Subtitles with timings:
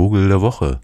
[0.00, 0.80] Vogel der Woche.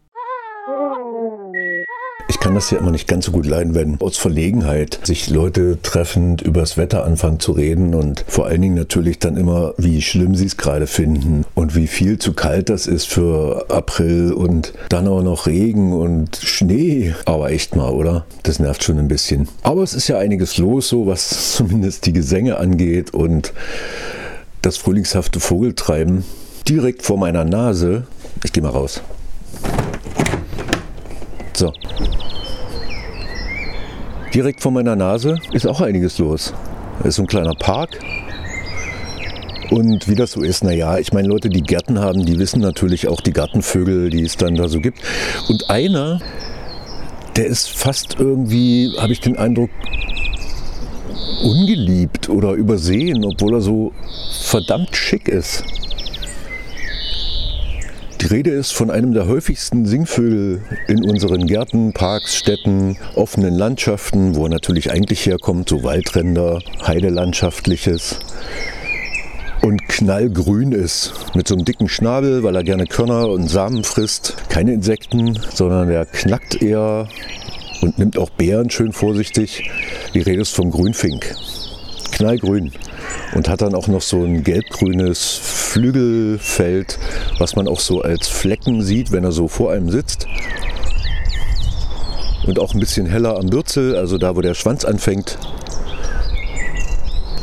[2.29, 5.79] Ich kann das ja immer nicht ganz so gut leiden, wenn aus Verlegenheit sich Leute
[5.81, 10.35] treffend übers Wetter anfangen zu reden und vor allen Dingen natürlich dann immer, wie schlimm
[10.35, 15.09] sie es gerade finden und wie viel zu kalt das ist für April und dann
[15.09, 17.15] auch noch Regen und Schnee.
[17.25, 18.27] Aber echt mal, oder?
[18.43, 19.49] Das nervt schon ein bisschen.
[19.63, 23.55] Aber es ist ja einiges los, so was zumindest die Gesänge angeht und
[24.61, 26.23] das frühlingshafte Vogeltreiben
[26.69, 28.05] direkt vor meiner Nase.
[28.45, 29.01] Ich gehe mal raus.
[31.55, 31.73] So.
[34.35, 36.53] Direkt vor meiner Nase ist auch einiges los.
[37.01, 37.99] Es ist so ein kleiner Park.
[39.71, 43.09] Und wie das so ist, naja, ich meine, Leute, die Gärten haben, die wissen natürlich
[43.09, 45.01] auch die Gartenvögel, die es dann da so gibt.
[45.49, 46.21] Und einer,
[47.37, 49.71] der ist fast irgendwie, habe ich den Eindruck,
[51.43, 53.93] ungeliebt oder übersehen, obwohl er so
[54.43, 55.65] verdammt schick ist.
[58.27, 64.35] Die Rede ist von einem der häufigsten Singvögel in unseren Gärten, Parks, Städten, offenen Landschaften,
[64.35, 68.19] wo er natürlich eigentlich herkommt, so Waldränder, Heidelandschaftliches
[69.63, 74.35] und knallgrün ist, mit so einem dicken Schnabel, weil er gerne Körner und Samen frisst.
[74.49, 77.07] Keine Insekten, sondern er knackt eher
[77.81, 79.71] und nimmt auch Beeren schön vorsichtig.
[80.15, 81.33] Die Rede ist vom Grünfink.
[82.11, 82.73] Knallgrün
[83.35, 86.99] und hat dann auch noch so ein gelbgrünes Flügelfeld,
[87.39, 90.27] was man auch so als Flecken sieht, wenn er so vor einem sitzt.
[92.47, 95.39] Und auch ein bisschen heller am Bürzel, also da, wo der Schwanz anfängt.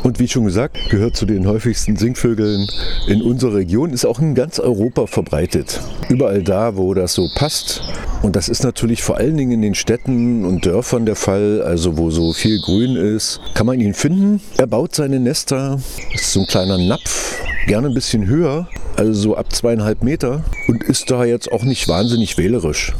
[0.02, 2.66] Und wie schon gesagt, gehört zu den häufigsten Singvögeln
[3.06, 5.80] in unserer Region, ist auch in ganz Europa verbreitet.
[6.10, 7.82] Überall da, wo das so passt.
[8.24, 11.98] Und das ist natürlich vor allen Dingen in den Städten und Dörfern der Fall, also
[11.98, 14.40] wo so viel Grün ist, kann man ihn finden.
[14.56, 15.78] Er baut seine Nester,
[16.14, 18.66] ist so ein kleiner Napf, gerne ein bisschen höher,
[18.96, 22.94] also so ab zweieinhalb Meter und ist da jetzt auch nicht wahnsinnig wählerisch.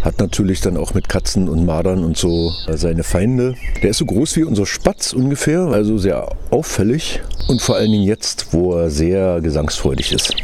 [0.00, 3.54] Hat natürlich dann auch mit Katzen und Madern und so seine Feinde.
[3.84, 7.20] Der ist so groß wie unser Spatz ungefähr, also sehr auffällig.
[7.46, 10.34] Und vor allen Dingen jetzt, wo er sehr gesangsfreudig ist.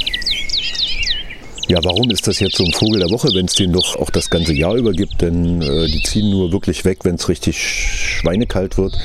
[1.68, 4.08] Ja, warum ist das jetzt so ein Vogel der Woche, wenn es den doch auch
[4.08, 5.20] das ganze Jahr über gibt?
[5.20, 8.96] Denn äh, die ziehen nur wirklich weg, wenn es richtig schweinekalt wird.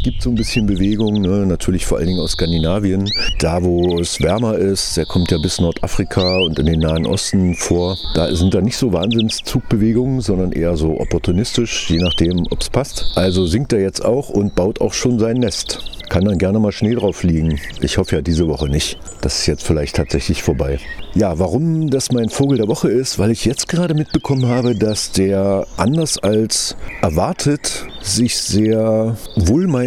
[0.00, 1.44] Es gibt so ein bisschen Bewegung, ne?
[1.44, 3.06] natürlich vor allen Dingen aus Skandinavien.
[3.38, 7.54] Da, wo es wärmer ist, der kommt ja bis Nordafrika und in den Nahen Osten
[7.54, 7.98] vor.
[8.14, 13.12] Da sind da nicht so Wahnsinnszug-Bewegungen, sondern eher so opportunistisch, je nachdem, ob es passt.
[13.14, 16.72] Also singt er jetzt auch und baut auch schon sein Nest kann dann gerne mal
[16.72, 17.60] Schnee drauf liegen.
[17.80, 18.98] Ich hoffe ja diese Woche nicht.
[19.22, 20.80] Das ist jetzt vielleicht tatsächlich vorbei.
[21.14, 25.12] Ja, warum das mein Vogel der Woche ist, weil ich jetzt gerade mitbekommen habe, dass
[25.12, 29.16] der anders als erwartet sich sehr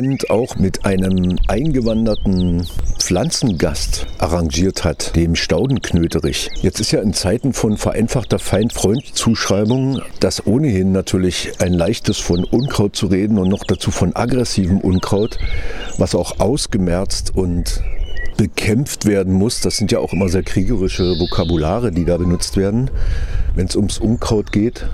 [0.04, 2.68] wohlmeinend auch mit einem eingewanderten
[3.00, 6.50] Pflanzengast arrangiert hat, dem Staudenknöterich.
[6.62, 12.98] Jetzt ist ja in Zeiten von vereinfachter Feind-Freund-Zuschreibung das ohnehin natürlich ein leichtes von Unkraut
[12.98, 15.38] zu reden und noch dazu von aggressivem Unkraut,
[15.98, 17.82] was auch ausgemerzt und
[18.36, 19.62] bekämpft werden muss.
[19.62, 22.90] Das sind ja auch immer sehr kriegerische Vokabulare, die da benutzt werden,
[23.56, 24.86] wenn es ums Unkraut geht.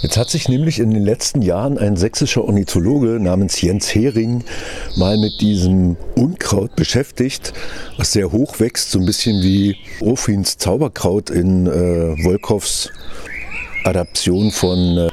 [0.00, 4.44] Jetzt hat sich nämlich in den letzten Jahren ein sächsischer Ornithologe namens Jens Hering
[4.96, 7.52] mal mit diesem Unkraut beschäftigt,
[7.96, 12.90] was sehr hoch wächst, so ein bisschen wie Ofins Zauberkraut in äh, Wolkows
[13.84, 15.08] Adaption von äh,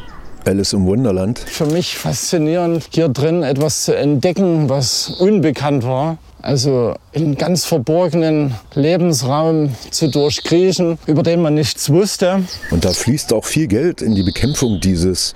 [0.46, 1.40] Alice im Wunderland.
[1.40, 6.20] Für mich faszinierend, hier drin etwas zu entdecken, was unbekannt war.
[6.46, 12.44] Also einen ganz verborgenen Lebensraum zu durchkriechen, über den man nichts wusste.
[12.70, 15.34] Und da fließt auch viel Geld in die Bekämpfung dieses,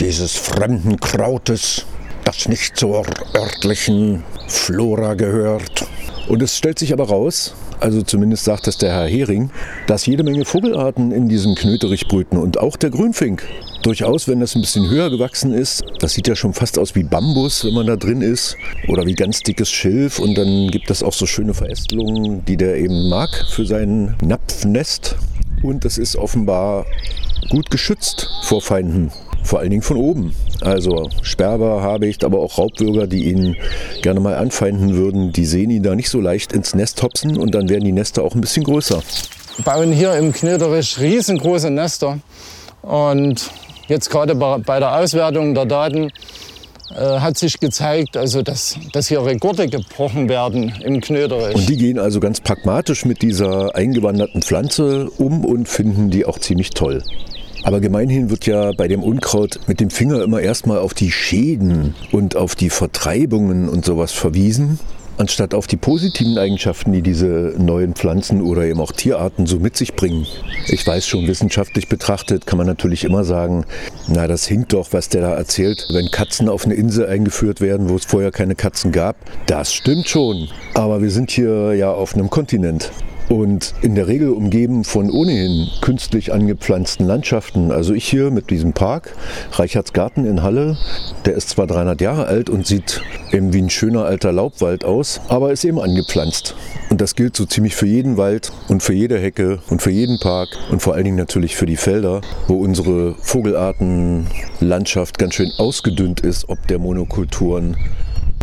[0.00, 1.86] dieses fremden Krautes,
[2.24, 5.86] das nicht zur örtlichen Flora gehört.
[6.26, 9.50] Und es stellt sich aber raus, also zumindest sagt es der Herr Hering,
[9.86, 13.42] dass jede Menge Vogelarten in diesem Knöterich brüten und auch der Grünfink.
[13.82, 17.02] Durchaus, wenn das ein bisschen höher gewachsen ist, das sieht ja schon fast aus wie
[17.02, 18.56] Bambus, wenn man da drin ist,
[18.88, 22.76] oder wie ganz dickes Schilf und dann gibt es auch so schöne Verästelungen, die der
[22.76, 25.16] eben mag für sein Napfnest.
[25.62, 26.86] Und das ist offenbar
[27.50, 29.10] gut geschützt vor Feinden
[29.44, 30.34] vor allen Dingen von oben.
[30.64, 33.56] Also Sperber, Habicht, aber auch Raubwürger, die ihn
[34.02, 37.54] gerne mal anfeinden würden, die sehen ihn da nicht so leicht ins Nest hopsen und
[37.54, 39.02] dann werden die Nester auch ein bisschen größer.
[39.56, 42.18] Wir bauen hier im Knöterich riesengroße Nester
[42.80, 43.50] und
[43.88, 46.10] jetzt gerade bei der Auswertung der Daten
[46.96, 51.56] äh, hat sich gezeigt, also dass, dass hier Rekorde gebrochen werden im Knöterich.
[51.56, 56.38] Und die gehen also ganz pragmatisch mit dieser eingewanderten Pflanze um und finden die auch
[56.38, 57.02] ziemlich toll.
[57.64, 61.94] Aber gemeinhin wird ja bei dem Unkraut mit dem Finger immer erstmal auf die Schäden
[62.12, 64.78] und auf die Vertreibungen und sowas verwiesen.
[65.16, 69.76] anstatt auf die positiven Eigenschaften, die diese neuen Pflanzen oder eben auch Tierarten so mit
[69.76, 70.26] sich bringen.
[70.66, 73.64] Ich weiß schon, wissenschaftlich betrachtet kann man natürlich immer sagen,
[74.08, 75.86] na, das hinkt doch, was der da erzählt.
[75.90, 79.16] Wenn Katzen auf eine Insel eingeführt werden, wo es vorher keine Katzen gab,
[79.46, 80.48] das stimmt schon.
[80.74, 82.90] Aber wir sind hier ja auf einem Kontinent
[83.28, 87.70] und in der Regel umgeben von ohnehin künstlich angepflanzten Landschaften.
[87.70, 89.14] Also ich hier mit diesem Park,
[89.52, 90.76] Reichertsgarten in Halle,
[91.24, 95.20] der ist zwar 300 Jahre alt und sieht eben wie ein schöner alter Laubwald aus,
[95.28, 96.54] aber ist eben angepflanzt.
[96.90, 100.18] Und das gilt so ziemlich für jeden Wald und für jede Hecke und für jeden
[100.20, 106.20] Park und vor allen Dingen natürlich für die Felder, wo unsere Vogelartenlandschaft ganz schön ausgedünnt
[106.20, 107.76] ist, ob der Monokulturen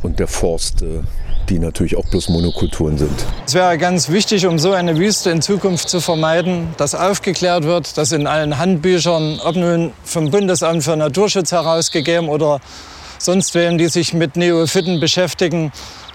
[0.03, 1.03] und der Forste
[1.49, 3.25] die natürlich auch bloß Monokulturen sind.
[3.45, 7.97] Es wäre ganz wichtig, um so eine Wüste in Zukunft zu vermeiden, dass aufgeklärt wird,
[7.97, 12.61] dass in allen Handbüchern, ob nun vom Bundesamt für Naturschutz herausgegeben oder
[13.17, 15.71] sonst wem, die sich mit Neophyten beschäftigen,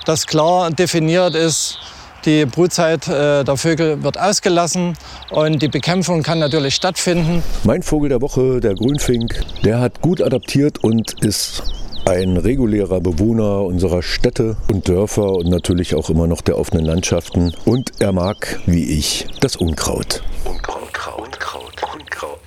[0.06, 1.78] dass klar definiert ist,
[2.24, 4.94] die Brutzeit äh, der Vögel wird ausgelassen
[5.30, 7.42] und die Bekämpfung kann natürlich stattfinden.
[7.62, 11.62] Mein Vogel der Woche, der Grünfink, der hat gut adaptiert und ist
[12.06, 17.52] ein regulärer Bewohner unserer Städte und Dörfer und natürlich auch immer noch der offenen Landschaften.
[17.64, 20.22] Und er mag, wie ich, das Unkraut.
[20.44, 22.40] Unkraut, Kraut, Unkraut, Unkraut,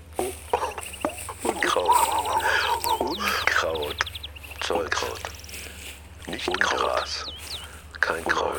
[1.43, 1.85] Unkraut,
[2.99, 3.95] Unkraut,
[4.61, 5.21] Zollkraut,
[6.29, 7.25] nicht Gras,
[7.99, 8.53] kein Kraut,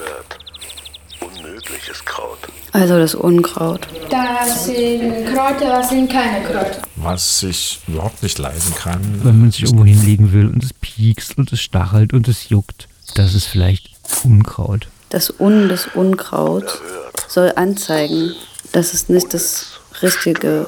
[1.44, 2.38] unmögliches Kraut.
[2.72, 3.86] Also das Unkraut.
[4.10, 9.20] Das sind Kräuter, das sind keine Kräuter was ich überhaupt nicht leiden kann.
[9.24, 12.88] Wenn man sich irgendwo hinlegen will und es piekst und es stachelt und es juckt,
[13.14, 13.90] das ist vielleicht
[14.24, 14.88] Unkraut.
[15.10, 16.80] Das Un des Unkraut
[17.28, 18.34] soll anzeigen,
[18.72, 20.66] dass es nicht das richtige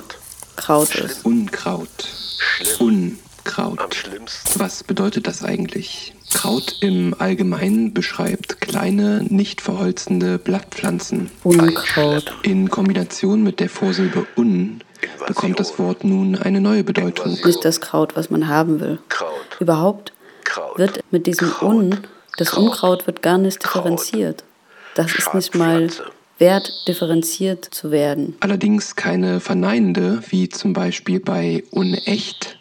[0.56, 1.24] Kraut ist.
[1.24, 1.88] Unkraut.
[3.44, 3.80] Unkraut.
[4.56, 6.14] Was bedeutet das eigentlich?
[6.32, 11.30] Kraut im Allgemeinen beschreibt kleine, nicht verholzende Blattpflanzen.
[11.42, 12.32] Unkraut.
[12.42, 14.82] In Kombination mit der Vorsilbe un
[15.26, 17.38] bekommt das Wort nun eine neue Bedeutung.
[17.44, 18.98] Nicht das Kraut, was man haben will.
[19.58, 20.12] Überhaupt
[20.76, 21.98] wird mit diesem Un,
[22.38, 24.44] das Unkraut wird gar nicht differenziert.
[24.94, 25.90] Das ist nicht mal
[26.42, 28.36] wert, differenziert zu werden.
[28.40, 32.58] Allerdings keine verneinende, wie zum Beispiel bei unecht,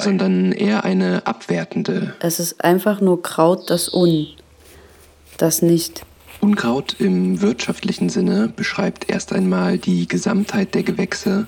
[0.00, 2.14] sondern eher eine abwertende.
[2.20, 4.26] Es ist einfach nur Kraut, das Un,
[5.36, 6.04] das nicht.
[6.40, 11.46] Unkraut im wirtschaftlichen Sinne beschreibt erst einmal die Gesamtheit der Gewächse,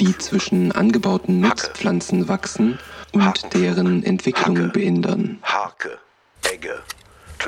[0.00, 2.78] die zwischen angebauten Nutzpflanzen wachsen
[3.12, 5.38] und deren Entwicklung behindern.
[5.42, 5.98] Hake,
[6.50, 6.80] Egge,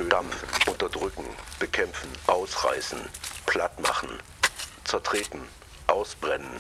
[0.03, 1.25] dampfen, unterdrücken,
[1.59, 2.99] bekämpfen, ausreißen,
[3.47, 4.11] plattmachen,
[4.85, 5.41] zertreten,
[5.87, 6.51] ausbrennen,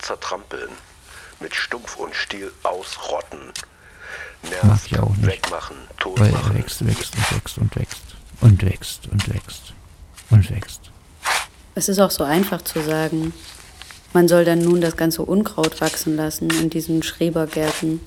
[0.00, 0.70] zertrampeln,
[1.40, 3.52] mit Stumpf und Stiel ausrotten,
[4.42, 4.92] nervt,
[5.22, 6.34] wegmachen, totmachen.
[6.34, 8.02] Weil er wächst, wächst und wächst und wächst
[8.40, 9.72] und wächst und wächst
[10.30, 10.80] und wächst.
[11.74, 13.32] Es ist auch so einfach zu sagen,
[14.12, 18.00] man soll dann nun das ganze Unkraut wachsen lassen in diesen Schrebergärten,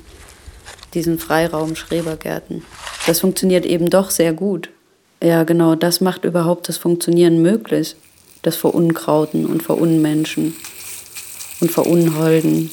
[0.94, 2.64] diesen Freiraum-Schrebergärten.
[3.08, 4.70] Das funktioniert eben doch sehr gut.
[5.24, 7.96] Ja, genau, das macht überhaupt das Funktionieren möglich.
[8.42, 10.56] Das Verunkrauten und Verunmenschen
[11.62, 12.70] und Verunholden.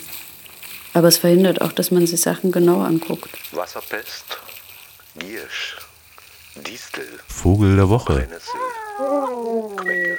[0.93, 3.31] Aber es verhindert auch, dass man sich Sachen genau anguckt.
[3.53, 4.25] Wasserpest,
[5.19, 5.77] Giersch,
[6.57, 7.07] Distel.
[7.29, 8.15] Vogel der Woche.
[8.15, 8.61] Brennnessel,
[9.77, 10.19] Quecke.